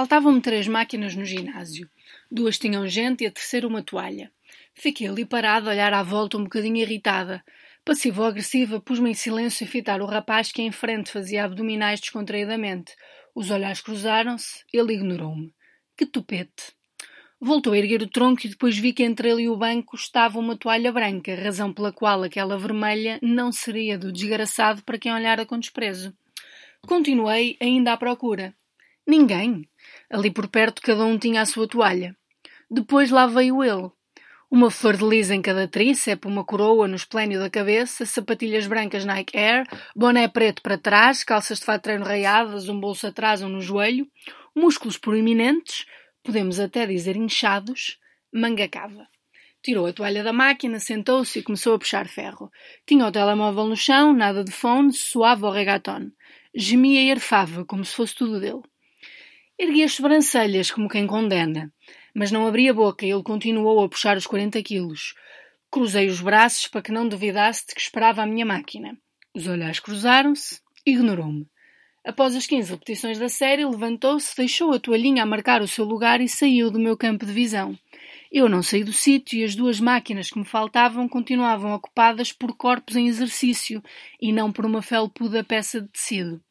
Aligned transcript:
Faltavam-me 0.00 0.40
três 0.40 0.66
máquinas 0.66 1.14
no 1.14 1.26
ginásio. 1.26 1.86
Duas 2.32 2.58
tinham 2.58 2.88
gente 2.88 3.22
e 3.22 3.26
a 3.26 3.30
terceira 3.30 3.68
uma 3.68 3.82
toalha. 3.82 4.32
Fiquei 4.72 5.06
ali 5.06 5.26
parada 5.26 5.68
a 5.68 5.74
olhar 5.74 5.92
à 5.92 6.02
volta 6.02 6.38
um 6.38 6.44
bocadinho 6.44 6.78
irritada. 6.78 7.44
Passiva 7.84 8.22
ou 8.22 8.28
agressiva, 8.28 8.80
pus-me 8.80 9.10
em 9.10 9.14
silêncio 9.14 9.66
a 9.66 9.68
fitar 9.68 10.00
o 10.00 10.06
rapaz 10.06 10.52
que 10.52 10.62
em 10.62 10.72
frente 10.72 11.10
fazia 11.10 11.44
abdominais 11.44 12.00
descontraídamente. 12.00 12.94
Os 13.34 13.50
olhares 13.50 13.82
cruzaram-se, 13.82 14.64
ele 14.72 14.94
ignorou-me. 14.94 15.52
Que 15.94 16.06
tupete! 16.06 16.72
Voltou 17.38 17.74
a 17.74 17.78
erguer 17.78 18.00
o 18.00 18.08
tronco 18.08 18.46
e 18.46 18.48
depois 18.48 18.78
vi 18.78 18.94
que 18.94 19.02
entre 19.02 19.28
ele 19.28 19.42
e 19.42 19.48
o 19.50 19.56
banco 19.58 19.96
estava 19.96 20.38
uma 20.38 20.56
toalha 20.56 20.90
branca, 20.90 21.34
razão 21.34 21.74
pela 21.74 21.92
qual 21.92 22.22
aquela 22.22 22.56
vermelha 22.56 23.18
não 23.20 23.52
seria 23.52 23.98
do 23.98 24.10
desgraçado 24.10 24.82
para 24.82 24.96
quem 24.96 25.12
olhara 25.12 25.44
com 25.44 25.58
desprezo. 25.58 26.16
Continuei 26.86 27.58
ainda 27.60 27.92
à 27.92 27.98
procura. 27.98 28.54
Ninguém. 29.06 29.68
Ali 30.10 30.30
por 30.30 30.48
perto 30.48 30.82
cada 30.82 31.04
um 31.04 31.18
tinha 31.18 31.42
a 31.42 31.46
sua 31.46 31.66
toalha. 31.66 32.16
Depois 32.70 33.10
lá 33.10 33.26
veio 33.26 33.62
ele. 33.62 33.90
Uma 34.50 34.68
flor 34.68 34.96
de 34.96 35.04
lis 35.04 35.30
em 35.30 35.40
cada 35.40 35.68
tríceps, 35.68 36.28
uma 36.28 36.44
coroa 36.44 36.88
no 36.88 36.96
esplénio 36.96 37.38
da 37.38 37.48
cabeça, 37.48 38.04
sapatilhas 38.04 38.66
brancas 38.66 39.04
Nike 39.04 39.38
Air, 39.38 39.64
boné 39.94 40.26
preto 40.26 40.60
para 40.60 40.76
trás, 40.76 41.22
calças 41.22 41.60
de 41.60 41.64
fato 41.64 41.82
treino 41.82 42.04
raiadas, 42.04 42.68
um 42.68 42.80
bolso 42.80 43.06
atrás 43.06 43.42
ou 43.42 43.48
no 43.48 43.60
joelho, 43.60 44.08
músculos 44.54 44.98
proeminentes, 44.98 45.86
podemos 46.22 46.58
até 46.58 46.84
dizer 46.84 47.14
inchados, 47.14 47.98
manga 48.32 48.68
cava. 48.68 49.06
Tirou 49.62 49.86
a 49.86 49.92
toalha 49.92 50.24
da 50.24 50.32
máquina, 50.32 50.80
sentou-se 50.80 51.38
e 51.38 51.42
começou 51.42 51.74
a 51.74 51.78
puxar 51.78 52.08
ferro. 52.08 52.50
Tinha 52.86 53.06
o 53.06 53.12
telemóvel 53.12 53.66
no 53.66 53.76
chão, 53.76 54.12
nada 54.12 54.42
de 54.42 54.50
fone, 54.50 54.92
suave 54.92 55.44
ao 55.44 55.52
regaton. 55.52 56.10
Gemia 56.54 57.02
e 57.02 57.10
arfava, 57.10 57.64
como 57.64 57.84
se 57.84 57.94
fosse 57.94 58.14
tudo 58.16 58.40
dele. 58.40 58.62
Ergui 59.62 59.84
as 59.84 59.92
sobrancelhas, 59.92 60.70
como 60.70 60.88
quem 60.88 61.06
condena. 61.06 61.70
Mas 62.14 62.32
não 62.32 62.46
abri 62.46 62.66
a 62.66 62.72
boca 62.72 63.04
e 63.04 63.10
ele 63.10 63.22
continuou 63.22 63.84
a 63.84 63.88
puxar 63.90 64.16
os 64.16 64.26
40 64.26 64.62
quilos. 64.62 65.14
Cruzei 65.70 66.08
os 66.08 66.22
braços 66.22 66.66
para 66.66 66.80
que 66.80 66.90
não 66.90 67.06
duvidasse 67.06 67.66
de 67.66 67.74
que 67.74 67.80
esperava 67.82 68.22
a 68.22 68.26
minha 68.26 68.46
máquina. 68.46 68.96
Os 69.34 69.46
olhares 69.46 69.78
cruzaram-se, 69.78 70.62
ignorou-me. 70.86 71.46
Após 72.02 72.34
as 72.34 72.46
15 72.46 72.70
repetições 72.70 73.18
da 73.18 73.28
série, 73.28 73.66
levantou-se, 73.66 74.34
deixou 74.34 74.72
a 74.72 74.80
toalhinha 74.80 75.24
a 75.24 75.26
marcar 75.26 75.60
o 75.60 75.68
seu 75.68 75.84
lugar 75.84 76.22
e 76.22 76.26
saiu 76.26 76.70
do 76.70 76.80
meu 76.80 76.96
campo 76.96 77.26
de 77.26 77.32
visão. 77.32 77.78
Eu 78.32 78.48
não 78.48 78.62
saí 78.62 78.82
do 78.82 78.94
sítio 78.94 79.40
e 79.40 79.44
as 79.44 79.54
duas 79.54 79.78
máquinas 79.78 80.30
que 80.30 80.38
me 80.38 80.46
faltavam 80.46 81.06
continuavam 81.06 81.74
ocupadas 81.74 82.32
por 82.32 82.56
corpos 82.56 82.96
em 82.96 83.08
exercício 83.08 83.82
e 84.18 84.32
não 84.32 84.50
por 84.50 84.64
uma 84.64 84.80
felpuda 84.80 85.44
peça 85.44 85.82
de 85.82 85.88
tecido. 85.88 86.42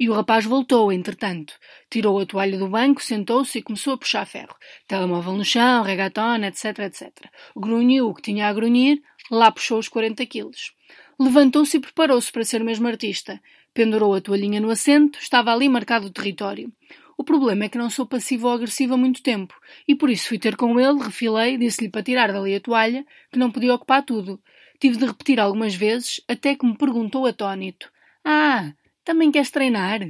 E 0.00 0.08
o 0.08 0.14
rapaz 0.14 0.46
voltou, 0.46 0.90
entretanto. 0.90 1.52
Tirou 1.90 2.18
a 2.18 2.24
toalha 2.24 2.58
do 2.58 2.68
banco, 2.68 3.02
sentou-se 3.02 3.58
e 3.58 3.62
começou 3.62 3.92
a 3.92 3.98
puxar 3.98 4.24
ferro. 4.24 4.56
Telemóvel 4.88 5.34
no 5.34 5.44
chão, 5.44 5.82
regatona, 5.82 6.46
etc, 6.46 6.78
etc. 6.78 7.10
Grunhiu 7.54 8.08
o 8.08 8.14
que 8.14 8.22
tinha 8.22 8.48
a 8.48 8.52
grunhir, 8.54 9.02
lá 9.30 9.52
puxou 9.52 9.78
os 9.78 9.88
40 9.88 10.24
quilos. 10.24 10.72
Levantou-se 11.18 11.76
e 11.76 11.80
preparou-se 11.80 12.32
para 12.32 12.44
ser 12.44 12.64
mesmo 12.64 12.88
artista. 12.88 13.38
Pendurou 13.74 14.14
a 14.14 14.22
toalhinha 14.22 14.58
no 14.58 14.70
assento, 14.70 15.18
estava 15.18 15.52
ali 15.52 15.68
marcado 15.68 16.06
o 16.06 16.10
território. 16.10 16.72
O 17.18 17.22
problema 17.22 17.66
é 17.66 17.68
que 17.68 17.76
não 17.76 17.90
sou 17.90 18.06
passivo 18.06 18.48
ou 18.48 18.54
agressivo 18.54 18.94
há 18.94 18.96
muito 18.96 19.22
tempo, 19.22 19.54
e 19.86 19.94
por 19.94 20.08
isso 20.08 20.28
fui 20.28 20.38
ter 20.38 20.56
com 20.56 20.80
ele, 20.80 21.02
refilei, 21.02 21.58
disse-lhe 21.58 21.90
para 21.90 22.02
tirar 22.02 22.32
dali 22.32 22.54
a 22.54 22.60
toalha, 22.60 23.04
que 23.30 23.38
não 23.38 23.50
podia 23.50 23.74
ocupar 23.74 24.02
tudo. 24.02 24.40
Tive 24.80 24.96
de 24.96 25.04
repetir 25.04 25.38
algumas 25.38 25.74
vezes, 25.74 26.22
até 26.26 26.54
que 26.54 26.64
me 26.64 26.74
perguntou 26.74 27.26
atónito: 27.26 27.92
Ah, 28.24 28.72
também 29.10 29.32
queres 29.32 29.50
treinar? 29.50 30.08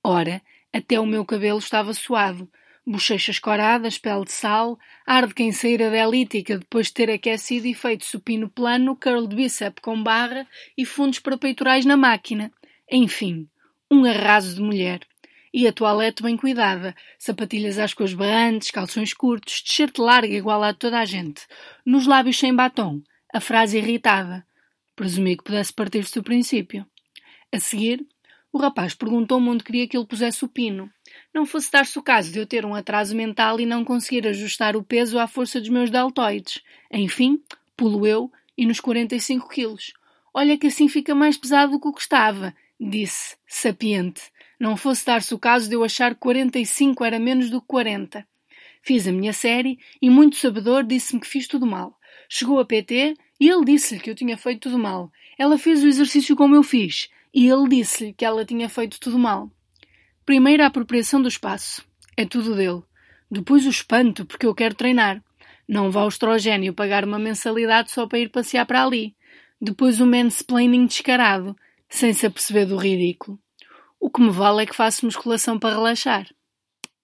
Ora, 0.00 0.40
até 0.72 1.00
o 1.00 1.04
meu 1.04 1.24
cabelo 1.24 1.58
estava 1.58 1.92
suado, 1.92 2.48
bochechas 2.86 3.40
coradas, 3.40 3.98
pele 3.98 4.24
de 4.24 4.30
sal, 4.30 4.78
ar 5.04 5.26
de 5.26 5.34
quem 5.34 5.50
saíra 5.50 5.90
da 5.90 5.98
elítica 5.98 6.56
depois 6.56 6.86
de 6.86 6.94
ter 6.94 7.10
aquecido 7.10 7.66
e 7.66 7.74
feito 7.74 8.04
supino 8.04 8.48
plano, 8.48 8.94
curl 8.94 9.26
de 9.26 9.34
bíceps 9.34 9.82
com 9.82 10.00
barra 10.00 10.46
e 10.78 10.86
fundos 10.86 11.18
para 11.18 11.36
peitorais 11.36 11.84
na 11.84 11.96
máquina. 11.96 12.52
Enfim, 12.88 13.48
um 13.90 14.04
arraso 14.04 14.54
de 14.54 14.60
mulher. 14.60 15.00
E 15.52 15.66
a 15.66 15.72
toalete 15.72 16.22
bem 16.22 16.36
cuidada, 16.36 16.94
sapatilhas 17.18 17.80
às 17.80 17.94
cores 17.94 18.14
berrantes, 18.14 18.70
calções 18.70 19.12
curtos, 19.12 19.60
t-shirt 19.60 19.98
larga 19.98 20.32
igual 20.32 20.62
a 20.62 20.72
toda 20.72 21.00
a 21.00 21.04
gente, 21.04 21.42
nos 21.84 22.06
lábios 22.06 22.38
sem 22.38 22.54
batom, 22.54 23.02
a 23.32 23.40
frase 23.40 23.78
irritada. 23.78 24.46
Presumi 24.94 25.36
que 25.36 25.42
pudesse 25.42 25.72
partir-se 25.72 26.14
do 26.14 26.22
princípio. 26.22 26.86
A 27.54 27.60
seguir, 27.60 28.04
o 28.54 28.56
rapaz 28.56 28.94
perguntou-me 28.94 29.48
onde 29.48 29.64
queria 29.64 29.88
que 29.88 29.96
ele 29.96 30.06
pusesse 30.06 30.44
o 30.44 30.48
pino. 30.48 30.88
Não 31.34 31.44
fosse 31.44 31.72
dar-se 31.72 31.98
o 31.98 32.02
caso 32.02 32.30
de 32.30 32.38
eu 32.38 32.46
ter 32.46 32.64
um 32.64 32.72
atraso 32.72 33.16
mental 33.16 33.58
e 33.58 33.66
não 33.66 33.84
conseguir 33.84 34.28
ajustar 34.28 34.76
o 34.76 34.82
peso 34.84 35.18
à 35.18 35.26
força 35.26 35.58
dos 35.58 35.68
meus 35.70 35.90
deltoides. 35.90 36.62
Enfim, 36.88 37.42
pulo 37.76 38.06
eu 38.06 38.30
e 38.56 38.64
nos 38.64 38.78
45 38.78 39.48
quilos. 39.48 39.92
Olha 40.32 40.56
que 40.56 40.68
assim 40.68 40.88
fica 40.88 41.16
mais 41.16 41.36
pesado 41.36 41.72
do 41.72 41.80
que 41.80 41.88
o 41.88 41.92
que 41.92 42.02
estava, 42.02 42.54
disse, 42.78 43.34
sapiente. 43.44 44.22
Não 44.60 44.76
fosse 44.76 45.04
dar-se 45.04 45.34
o 45.34 45.38
caso 45.38 45.68
de 45.68 45.74
eu 45.74 45.82
achar 45.82 46.14
que 46.14 46.20
45 46.20 47.04
era 47.04 47.18
menos 47.18 47.50
do 47.50 47.60
que 47.60 47.66
40. 47.66 48.24
Fiz 48.82 49.08
a 49.08 49.10
minha 49.10 49.32
série 49.32 49.80
e, 50.00 50.08
muito 50.08 50.36
sabedor, 50.36 50.84
disse-me 50.84 51.20
que 51.20 51.26
fiz 51.26 51.48
tudo 51.48 51.66
mal. 51.66 51.98
Chegou 52.28 52.60
a 52.60 52.64
PT 52.64 53.16
e 53.40 53.48
ele 53.48 53.64
disse-lhe 53.64 54.00
que 54.00 54.10
eu 54.10 54.14
tinha 54.14 54.38
feito 54.38 54.70
tudo 54.70 54.78
mal. 54.78 55.10
Ela 55.36 55.58
fez 55.58 55.82
o 55.82 55.88
exercício 55.88 56.36
como 56.36 56.54
eu 56.54 56.62
fiz 56.62 57.08
e 57.34 57.48
ele 57.48 57.68
disse-lhe 57.68 58.12
que 58.12 58.24
ela 58.24 58.44
tinha 58.44 58.68
feito 58.68 59.00
tudo 59.00 59.18
mal. 59.18 59.50
Primeiro 60.24 60.62
a 60.62 60.66
apropriação 60.66 61.20
do 61.20 61.28
espaço. 61.28 61.84
É 62.16 62.24
tudo 62.24 62.54
dele. 62.54 62.82
Depois 63.28 63.66
o 63.66 63.70
espanto, 63.70 64.24
porque 64.24 64.46
eu 64.46 64.54
quero 64.54 64.76
treinar. 64.76 65.20
Não 65.68 65.90
vá 65.90 66.02
ao 66.02 66.08
estrogênio 66.08 66.72
pagar 66.72 67.04
uma 67.04 67.18
mensalidade 67.18 67.90
só 67.90 68.06
para 68.06 68.20
ir 68.20 68.30
passear 68.30 68.64
para 68.64 68.84
ali. 68.84 69.16
Depois 69.60 70.00
o 70.00 70.06
mansplaining 70.06 70.86
descarado, 70.86 71.56
sem 71.88 72.12
se 72.12 72.26
aperceber 72.26 72.66
do 72.66 72.76
ridículo. 72.76 73.38
O 73.98 74.10
que 74.10 74.20
me 74.20 74.30
vale 74.30 74.62
é 74.62 74.66
que 74.66 74.76
faço 74.76 75.04
musculação 75.04 75.58
para 75.58 75.74
relaxar. 75.74 76.28